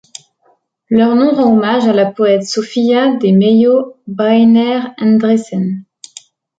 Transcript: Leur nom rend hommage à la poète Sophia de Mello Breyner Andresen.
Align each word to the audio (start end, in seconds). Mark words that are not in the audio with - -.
Leur 0.89 1.13
nom 1.13 1.29
rend 1.29 1.45
hommage 1.53 1.85
à 1.87 1.93
la 1.93 2.09
poète 2.11 2.43
Sophia 2.43 3.17
de 3.17 3.27
Mello 3.29 3.97
Breyner 4.07 4.79
Andresen. 4.99 5.83